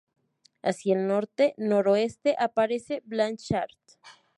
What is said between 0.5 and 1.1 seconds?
Hacia el